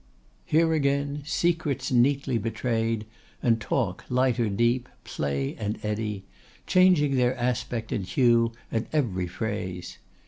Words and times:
Here, 0.45 0.73
again, 0.73 1.21
secrets 1.27 1.91
neatly 1.91 2.39
betrayed, 2.39 3.05
and 3.43 3.61
talk, 3.61 4.03
light 4.09 4.39
or 4.39 4.49
deep, 4.49 4.89
play 5.03 5.55
and 5.59 5.77
eddy, 5.85 6.23
changing 6.65 7.17
their 7.17 7.37
aspect 7.37 7.91
and 7.91 8.03
hue 8.03 8.51
at 8.71 8.87
every 8.91 9.27
phrase. 9.27 9.99